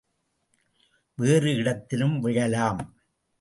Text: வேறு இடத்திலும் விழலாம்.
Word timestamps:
வேறு 1.15 1.55
இடத்திலும் 1.55 2.19
விழலாம். 2.19 2.95